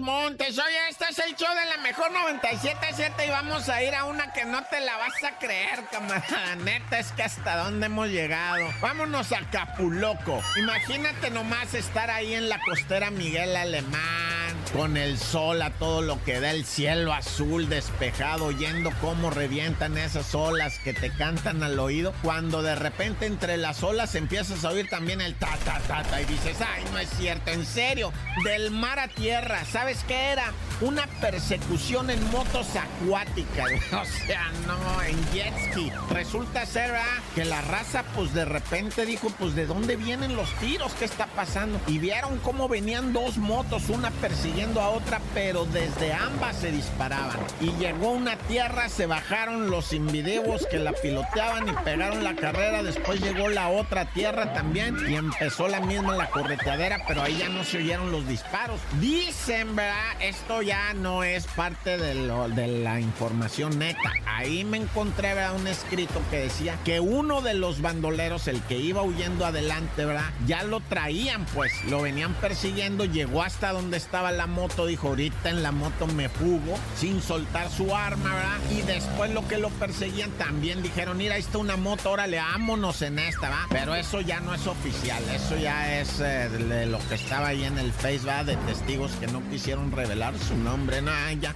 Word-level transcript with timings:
Montes. 0.00 0.58
Oye, 0.58 0.88
este 0.88 1.04
es 1.10 1.18
el 1.18 1.36
show 1.36 1.48
de 1.54 1.66
la 1.66 1.76
mejor 1.82 2.10
97.7 2.12 3.26
y 3.26 3.30
vamos 3.30 3.68
a 3.68 3.82
ir 3.82 3.94
a 3.94 4.04
una 4.04 4.32
que 4.32 4.44
no 4.44 4.62
te 4.64 4.80
la 4.80 4.96
vas 4.96 5.22
a 5.24 5.38
creer, 5.38 5.84
camarada. 5.90 6.56
Neta, 6.64 6.98
es 6.98 7.12
que 7.12 7.22
hasta 7.22 7.56
dónde 7.56 7.86
hemos 7.86 8.08
llegado. 8.08 8.66
Vámonos 8.80 9.32
a 9.32 9.40
Capuloco. 9.50 10.42
Imagínate 10.56 11.30
nomás 11.30 11.74
estar 11.74 12.10
ahí 12.10 12.34
en 12.34 12.48
la 12.48 12.60
costera 12.60 13.10
Miguel 13.10 13.56
Alemán 13.56 14.21
con 14.72 14.96
el 14.96 15.18
sol 15.18 15.60
a 15.60 15.70
todo 15.70 16.00
lo 16.00 16.22
que 16.24 16.40
da 16.40 16.50
el 16.50 16.64
cielo 16.64 17.12
azul 17.12 17.68
despejado, 17.68 18.46
oyendo 18.46 18.90
cómo 19.00 19.30
revientan 19.30 19.98
esas 19.98 20.34
olas 20.34 20.78
que 20.78 20.94
te 20.94 21.10
cantan 21.10 21.62
al 21.62 21.78
oído, 21.78 22.14
cuando 22.22 22.62
de 22.62 22.74
repente 22.74 23.26
entre 23.26 23.58
las 23.58 23.82
olas 23.82 24.14
empiezas 24.14 24.64
a 24.64 24.70
oír 24.70 24.88
también 24.88 25.20
el 25.20 25.34
ta 25.34 25.58
ta 25.64 25.78
ta 25.86 26.02
ta 26.02 26.20
y 26.22 26.24
dices, 26.24 26.56
ay, 26.60 26.84
no 26.90 26.98
es 26.98 27.10
cierto, 27.10 27.50
en 27.50 27.66
serio, 27.66 28.12
del 28.44 28.70
mar 28.70 28.98
a 28.98 29.08
tierra, 29.08 29.64
¿sabes 29.70 30.04
qué 30.08 30.32
era? 30.32 30.52
Una 30.80 31.06
persecución 31.20 32.08
en 32.10 32.30
motos 32.30 32.68
acuáticas, 32.74 33.70
o 33.92 34.26
sea, 34.26 34.50
no, 34.66 35.02
en 35.02 35.32
jet 35.32 35.54
ski. 35.70 35.92
Resulta 36.10 36.64
ser 36.66 36.92
que 37.34 37.44
la 37.44 37.60
raza 37.62 38.04
pues 38.14 38.34
de 38.34 38.44
repente 38.44 39.06
dijo, 39.06 39.28
pues 39.38 39.54
de 39.54 39.66
dónde 39.66 39.96
vienen 39.96 40.34
los 40.34 40.50
tiros, 40.54 40.92
¿qué 40.94 41.04
está 41.04 41.26
pasando? 41.26 41.80
Y 41.86 41.98
vieron 41.98 42.38
cómo 42.38 42.68
venían 42.68 43.12
dos 43.12 43.36
motos, 43.38 43.88
una 43.88 44.10
persiguiendo 44.10 44.61
a 44.62 44.88
otra, 44.90 45.20
pero 45.34 45.64
desde 45.66 46.12
ambas 46.12 46.56
se 46.56 46.70
disparaban. 46.70 47.38
Y 47.60 47.72
llegó 47.72 48.12
una 48.12 48.36
tierra, 48.36 48.88
se 48.88 49.06
bajaron 49.06 49.70
los 49.70 49.92
invideos 49.92 50.66
que 50.66 50.78
la 50.78 50.92
piloteaban 50.92 51.68
y 51.68 51.72
pegaron 51.84 52.22
la 52.22 52.34
carrera. 52.36 52.82
Después 52.82 53.20
llegó 53.20 53.48
la 53.48 53.68
otra 53.68 54.06
tierra 54.06 54.52
también 54.52 54.96
y 55.08 55.16
empezó 55.16 55.68
la 55.68 55.80
misma 55.80 56.16
la 56.16 56.30
correteadera, 56.30 57.04
pero 57.08 57.22
ahí 57.22 57.36
ya 57.38 57.48
no 57.48 57.64
se 57.64 57.78
oyeron 57.78 58.12
los 58.12 58.26
disparos. 58.28 58.80
Dicen, 59.00 59.74
¿verdad? 59.74 59.96
Esto 60.20 60.62
ya 60.62 60.94
no 60.94 61.24
es 61.24 61.46
parte 61.48 61.98
de, 61.98 62.14
lo, 62.14 62.48
de 62.48 62.68
la 62.68 63.00
información 63.00 63.78
neta. 63.78 64.12
Ahí 64.26 64.64
me 64.64 64.76
encontré, 64.76 65.34
¿verdad? 65.34 65.56
Un 65.56 65.66
escrito 65.66 66.20
que 66.30 66.38
decía 66.38 66.76
que 66.84 67.00
uno 67.00 67.42
de 67.42 67.54
los 67.54 67.80
bandoleros, 67.80 68.46
el 68.48 68.62
que 68.62 68.78
iba 68.78 69.02
huyendo 69.02 69.44
adelante, 69.44 70.04
¿verdad? 70.04 70.30
Ya 70.46 70.62
lo 70.62 70.80
traían, 70.80 71.44
pues, 71.46 71.72
lo 71.84 72.02
venían 72.02 72.34
persiguiendo, 72.34 73.04
llegó 73.04 73.42
hasta 73.42 73.72
donde 73.72 73.96
estaba 73.96 74.30
la 74.30 74.46
moto, 74.52 74.86
dijo, 74.86 75.08
ahorita 75.08 75.50
en 75.50 75.62
la 75.62 75.72
moto 75.72 76.06
me 76.06 76.28
fugo 76.28 76.78
sin 76.96 77.20
soltar 77.20 77.70
su 77.70 77.94
arma, 77.94 78.34
¿verdad? 78.34 78.58
Y 78.70 78.82
después 78.82 79.32
lo 79.32 79.46
que 79.48 79.58
lo 79.58 79.70
perseguían 79.70 80.30
también 80.32 80.82
dijeron, 80.82 81.16
mira, 81.16 81.34
ahí 81.34 81.40
está 81.40 81.58
una 81.58 81.76
moto, 81.76 82.10
órale, 82.10 82.36
vámonos 82.36 83.02
en 83.02 83.18
esta, 83.18 83.50
¿va? 83.50 83.66
Pero 83.70 83.94
eso 83.94 84.20
ya 84.20 84.40
no 84.40 84.54
es 84.54 84.66
oficial, 84.66 85.22
eso 85.34 85.56
ya 85.56 86.00
es 86.00 86.20
eh, 86.20 86.48
de 86.48 86.86
lo 86.86 86.98
que 87.08 87.16
estaba 87.16 87.48
ahí 87.48 87.64
en 87.64 87.78
el 87.78 87.92
Face, 87.92 88.26
¿va? 88.26 88.44
De 88.44 88.56
testigos 88.56 89.12
que 89.12 89.26
no 89.26 89.42
quisieron 89.50 89.90
revelar 89.90 90.38
su 90.38 90.56
nombre, 90.56 91.02
nada, 91.02 91.32
ya. 91.32 91.54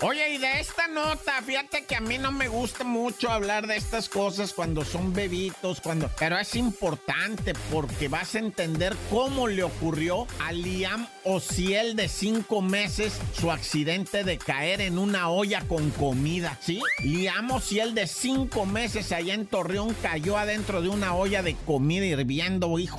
Oye, 0.00 0.34
y 0.34 0.38
de 0.38 0.58
esta 0.58 0.88
nota, 0.88 1.40
fíjate 1.42 1.84
que 1.84 1.94
a 1.94 2.00
mí 2.00 2.18
no 2.18 2.32
me 2.32 2.48
gusta 2.48 2.82
mucho 2.82 3.30
hablar 3.30 3.68
de 3.68 3.76
estas 3.76 4.08
cosas 4.08 4.52
cuando 4.52 4.84
son 4.84 5.12
bebitos, 5.12 5.80
cuando. 5.80 6.10
Pero 6.18 6.38
es 6.38 6.56
importante 6.56 7.52
porque 7.70 8.08
vas 8.08 8.34
a 8.34 8.40
entender 8.40 8.96
cómo 9.10 9.46
le 9.46 9.62
ocurrió 9.62 10.26
a 10.40 10.50
Liam 10.50 11.06
Ociel 11.24 11.94
de 11.94 12.08
cinco 12.08 12.62
meses 12.62 13.20
su 13.32 13.52
accidente 13.52 14.24
de 14.24 14.38
caer 14.38 14.80
en 14.80 14.98
una 14.98 15.30
olla 15.30 15.60
con 15.68 15.90
comida, 15.90 16.58
¿sí? 16.60 16.80
Liam 17.04 17.52
Ociel 17.52 17.94
de 17.94 18.08
cinco 18.08 18.66
meses 18.66 19.12
allá 19.12 19.34
en 19.34 19.46
Torreón 19.46 19.94
cayó 20.02 20.36
adentro 20.36 20.82
de 20.82 20.88
una 20.88 21.14
olla 21.14 21.44
de 21.44 21.54
comida 21.54 22.06
hirviendo, 22.06 22.76
hijo. 22.80 22.98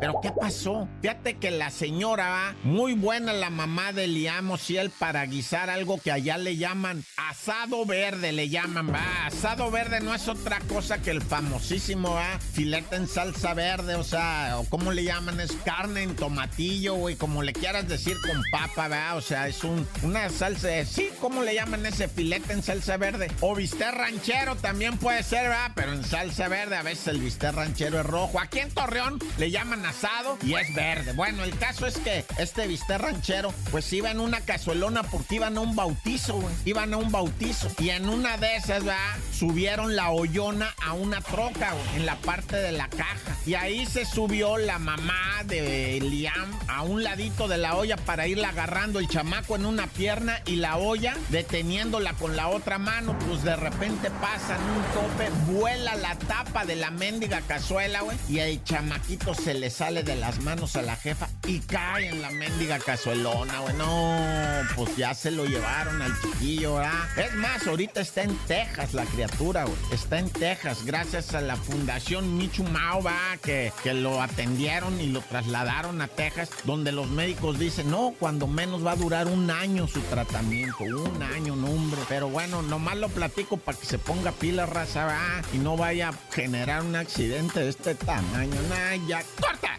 Pero 0.00 0.14
¿qué 0.20 0.32
pasó? 0.32 0.88
Fíjate 1.02 1.36
que 1.36 1.52
la 1.52 1.70
señora 1.70 2.56
muy 2.64 2.94
buena, 2.94 3.32
la 3.32 3.50
mamá 3.50 3.92
de 3.92 4.08
Liam 4.08 4.50
Ociel, 4.50 4.90
para 4.90 5.24
guisar 5.26 5.41
algo 5.52 5.98
que 5.98 6.12
allá 6.12 6.38
le 6.38 6.56
llaman 6.56 7.04
asado 7.16 7.84
verde, 7.84 8.32
le 8.32 8.48
llaman, 8.48 8.92
va. 8.92 9.26
Asado 9.26 9.70
verde 9.70 10.00
no 10.00 10.14
es 10.14 10.28
otra 10.28 10.60
cosa 10.60 10.98
que 10.98 11.10
el 11.10 11.20
famosísimo, 11.20 12.14
va. 12.14 12.38
Filete 12.52 12.96
en 12.96 13.08
salsa 13.08 13.52
verde, 13.52 13.96
o 13.96 14.04
sea, 14.04 14.56
o 14.58 14.64
como 14.64 14.92
le 14.92 15.04
llaman, 15.04 15.40
es 15.40 15.52
carne 15.64 16.02
en 16.04 16.16
tomatillo, 16.16 16.94
güey, 16.94 17.16
como 17.16 17.42
le 17.42 17.52
quieras 17.52 17.88
decir 17.88 18.16
con 18.26 18.42
papa, 18.52 18.88
va. 18.88 19.14
O 19.14 19.20
sea, 19.20 19.48
es 19.48 19.64
un, 19.64 19.86
una 20.02 20.28
salsa, 20.30 20.68
sí, 20.84 21.10
¿cómo 21.20 21.42
le 21.42 21.54
llaman 21.54 21.84
ese 21.86 22.08
filete 22.08 22.52
en 22.52 22.62
salsa 22.62 22.96
verde? 22.96 23.30
O 23.40 23.54
bistec 23.54 23.92
ranchero 23.92 24.56
también 24.56 24.96
puede 24.98 25.22
ser, 25.22 25.50
va, 25.50 25.72
pero 25.74 25.92
en 25.92 26.04
salsa 26.04 26.48
verde, 26.48 26.76
a 26.76 26.82
veces 26.82 27.08
el 27.08 27.20
bistec 27.20 27.52
ranchero 27.52 28.00
es 28.00 28.06
rojo. 28.06 28.40
Aquí 28.40 28.60
en 28.60 28.70
Torreón 28.70 29.18
le 29.38 29.50
llaman 29.50 29.84
asado 29.84 30.38
y 30.42 30.54
es 30.54 30.74
verde. 30.74 31.12
Bueno, 31.12 31.44
el 31.44 31.56
caso 31.58 31.86
es 31.86 31.98
que 31.98 32.24
este 32.38 32.66
bistec 32.66 32.98
ranchero, 32.98 33.52
pues 33.70 33.92
iba 33.92 34.10
en 34.10 34.20
una 34.20 34.40
cazuelona 34.40 35.02
porque 35.02 35.31
iban 35.32 35.56
a 35.56 35.60
un 35.60 35.74
bautizo, 35.74 36.34
güey. 36.34 36.54
Iban 36.64 36.94
a 36.94 36.96
un 36.96 37.10
bautizo. 37.10 37.68
Y 37.78 37.90
en 37.90 38.08
una 38.08 38.36
de 38.36 38.56
esas, 38.56 38.86
va, 38.86 38.98
subieron 39.32 39.96
la 39.96 40.10
hoyona 40.10 40.74
a 40.84 40.92
una 40.92 41.20
troca, 41.20 41.72
güey, 41.72 41.96
en 41.96 42.06
la 42.06 42.16
parte 42.16 42.56
de 42.56 42.72
la 42.72 42.88
caja. 42.88 43.36
Y 43.46 43.54
ahí 43.54 43.86
se 43.86 44.04
subió 44.04 44.58
la 44.58 44.78
mamá 44.78 45.42
de 45.44 45.98
Liam 46.00 46.50
a 46.68 46.82
un 46.82 47.02
ladito 47.02 47.48
de 47.48 47.58
la 47.58 47.76
olla 47.76 47.96
para 47.96 48.26
irla 48.26 48.50
agarrando 48.50 48.98
el 48.98 49.08
chamaco 49.08 49.56
en 49.56 49.66
una 49.66 49.86
pierna 49.86 50.40
y 50.46 50.56
la 50.56 50.76
olla 50.76 51.16
deteniéndola 51.30 52.14
con 52.14 52.36
la 52.36 52.48
otra 52.48 52.78
mano. 52.78 53.18
Pues 53.28 53.42
de 53.42 53.56
repente 53.56 54.10
pasan 54.20 54.60
un 54.62 54.82
tope, 54.92 55.30
vuela 55.52 55.94
la 55.96 56.16
tapa 56.16 56.64
de 56.64 56.76
la 56.76 56.90
mendiga 56.90 57.40
cazuela, 57.40 58.02
güey. 58.02 58.16
Y 58.28 58.38
el 58.38 58.62
chamaquito 58.64 59.34
se 59.34 59.54
le 59.54 59.70
sale 59.70 60.02
de 60.02 60.16
las 60.16 60.40
manos 60.40 60.76
a 60.76 60.82
la 60.82 60.96
jefa 60.96 61.28
y 61.46 61.60
cae 61.60 62.08
en 62.08 62.22
la 62.22 62.30
mendiga 62.30 62.78
cazuelona, 62.78 63.60
güey. 63.60 63.74
No, 63.74 64.62
pues 64.84 64.96
ya 64.96 65.14
se 65.14 65.30
lo 65.30 65.44
llevaron 65.44 66.02
al 66.02 66.12
chiquillo, 66.20 66.74
¿verdad? 66.74 67.18
Es 67.18 67.34
más, 67.34 67.66
ahorita 67.68 68.00
está 68.00 68.22
en 68.22 68.36
Texas 68.48 68.94
la 68.94 69.04
criatura, 69.04 69.64
güey. 69.64 69.76
Está 69.92 70.18
en 70.18 70.28
Texas, 70.28 70.84
gracias 70.84 71.34
a 71.34 71.40
la 71.40 71.54
Fundación 71.54 72.36
Michu 72.36 72.64
Mao, 72.64 73.00
¿va? 73.00 73.36
Que, 73.42 73.72
que 73.84 73.94
lo 73.94 74.20
atendieron 74.20 75.00
y 75.00 75.06
lo 75.06 75.20
trasladaron 75.20 76.00
a 76.00 76.08
Texas, 76.08 76.50
donde 76.64 76.90
los 76.90 77.08
médicos 77.08 77.60
dicen, 77.60 77.90
no, 77.90 78.12
cuando 78.18 78.48
menos 78.48 78.84
va 78.84 78.92
a 78.92 78.96
durar 78.96 79.28
un 79.28 79.52
año 79.52 79.86
su 79.86 80.00
tratamiento. 80.00 80.82
Un 80.82 81.22
año, 81.22 81.54
no, 81.54 81.68
hombre. 81.68 82.00
Pero 82.08 82.28
bueno, 82.28 82.62
nomás 82.62 82.96
lo 82.96 83.08
platico 83.08 83.58
para 83.58 83.78
que 83.78 83.86
se 83.86 83.98
ponga 83.98 84.32
pila 84.32 84.66
raza, 84.66 85.04
¿va? 85.04 85.42
Y 85.52 85.58
no 85.58 85.76
vaya 85.76 86.08
a 86.08 86.14
generar 86.32 86.82
un 86.82 86.96
accidente 86.96 87.60
de 87.60 87.68
este 87.68 87.94
tamaño. 87.94 88.60
Nah, 88.68 88.96
ya, 89.06 89.22
corta. 89.40 89.78